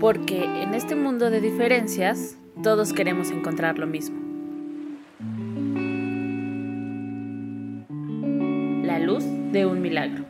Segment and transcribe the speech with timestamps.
[0.00, 4.18] Porque en este mundo de diferencias, todos queremos encontrar lo mismo.
[8.84, 10.26] La luz de un milagro.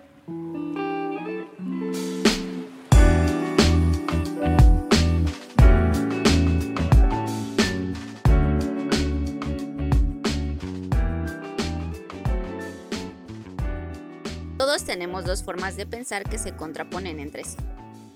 [14.56, 17.56] Todos tenemos dos formas de pensar que se contraponen entre sí.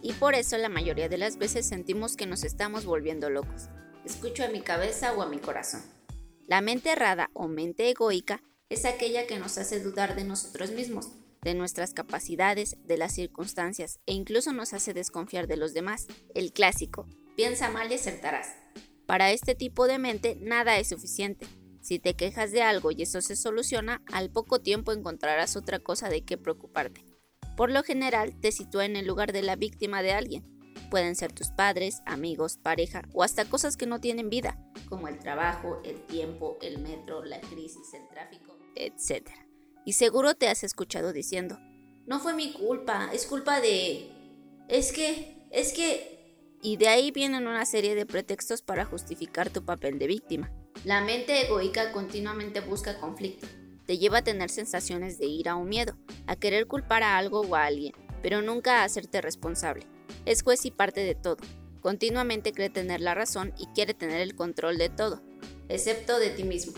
[0.02, 3.68] Y por eso la mayoría de las veces sentimos que nos estamos volviendo locos.
[4.04, 5.82] Escucho a mi cabeza o a mi corazón.
[6.46, 11.10] La mente errada o mente egoica es aquella que nos hace dudar de nosotros mismos,
[11.42, 16.06] de nuestras capacidades, de las circunstancias e incluso nos hace desconfiar de los demás.
[16.34, 17.06] El clásico,
[17.36, 18.48] piensa mal y acertarás.
[19.06, 21.46] Para este tipo de mente nada es suficiente.
[21.80, 26.08] Si te quejas de algo y eso se soluciona, al poco tiempo encontrarás otra cosa
[26.08, 27.04] de qué preocuparte.
[27.60, 30.46] Por lo general, te sitúa en el lugar de la víctima de alguien.
[30.90, 34.58] Pueden ser tus padres, amigos, pareja o hasta cosas que no tienen vida,
[34.88, 39.28] como el trabajo, el tiempo, el metro, la crisis, el tráfico, etc.
[39.84, 41.58] Y seguro te has escuchado diciendo,
[42.06, 44.10] no fue mi culpa, es culpa de...
[44.70, 45.46] Es que...
[45.50, 46.56] es que...
[46.62, 50.50] Y de ahí vienen una serie de pretextos para justificar tu papel de víctima.
[50.86, 53.46] La mente egoica continuamente busca conflicto.
[53.84, 55.98] Te lleva a tener sensaciones de ira o miedo,
[56.30, 57.92] a querer culpar a algo o a alguien,
[58.22, 59.86] pero nunca a hacerte responsable.
[60.26, 61.38] Es juez y parte de todo.
[61.80, 65.22] Continuamente cree tener la razón y quiere tener el control de todo,
[65.68, 66.72] excepto de ti mismo.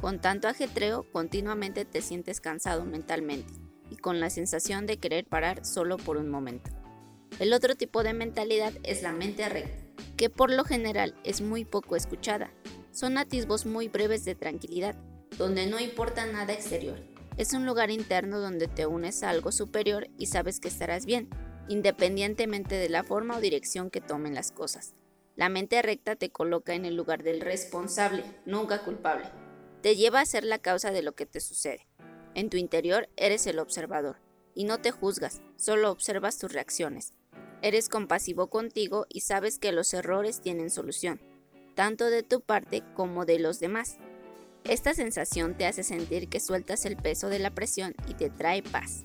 [0.00, 3.52] Con tanto ajetreo, continuamente te sientes cansado mentalmente
[3.90, 6.70] y con la sensación de querer parar solo por un momento.
[7.38, 9.84] El otro tipo de mentalidad es la mente recta,
[10.16, 12.50] que por lo general es muy poco escuchada
[12.96, 14.96] son atisbos muy breves de tranquilidad,
[15.36, 16.98] donde no importa nada exterior.
[17.36, 21.28] Es un lugar interno donde te unes a algo superior y sabes que estarás bien,
[21.68, 24.94] independientemente de la forma o dirección que tomen las cosas.
[25.34, 29.26] La mente recta te coloca en el lugar del responsable, nunca culpable.
[29.82, 31.86] Te lleva a ser la causa de lo que te sucede.
[32.34, 34.16] En tu interior eres el observador,
[34.54, 37.12] y no te juzgas, solo observas tus reacciones.
[37.60, 41.20] Eres compasivo contigo y sabes que los errores tienen solución
[41.76, 43.98] tanto de tu parte como de los demás.
[44.68, 48.64] Esta sensación te hace sentir que sueltas el peso de la presión y te trae
[48.64, 49.04] paz.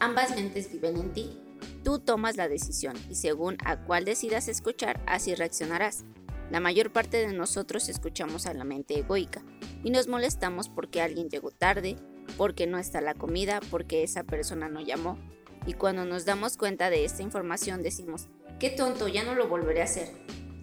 [0.00, 1.38] Ambas mentes viven en ti.
[1.84, 6.04] Tú tomas la decisión y según a cuál decidas escuchar, así reaccionarás.
[6.50, 9.42] La mayor parte de nosotros escuchamos a la mente egoica
[9.84, 11.96] y nos molestamos porque alguien llegó tarde,
[12.38, 15.18] porque no está la comida, porque esa persona no llamó.
[15.66, 18.28] Y cuando nos damos cuenta de esta información decimos,
[18.58, 20.08] qué tonto, ya no lo volveré a hacer.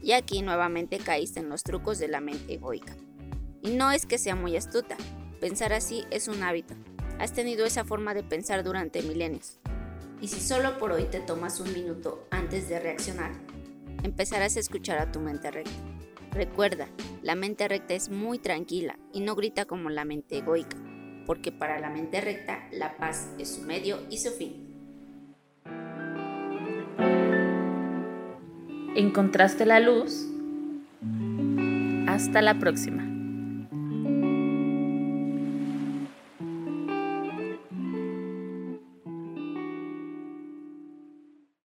[0.01, 2.95] Y aquí nuevamente caíste en los trucos de la mente egoica.
[3.63, 4.95] Y no es que sea muy astuta,
[5.39, 6.75] pensar así es un hábito.
[7.17, 9.57] Has tenido esa forma de pensar durante milenios.
[10.21, 13.31] Y si solo por hoy te tomas un minuto antes de reaccionar,
[14.03, 15.71] empezarás a escuchar a tu mente recta.
[16.31, 16.87] Recuerda,
[17.21, 20.77] la mente recta es muy tranquila y no grita como la mente egoica,
[21.25, 24.73] porque para la mente recta la paz es su medio y su fin.
[28.95, 30.27] encontraste la luz.
[32.07, 33.12] Hasta la próxima.